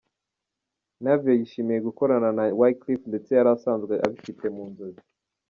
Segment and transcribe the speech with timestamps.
[1.03, 5.01] Navio yishimiye gukorana na Wyclef ndetse yari asanzwe abifite mu nzozi.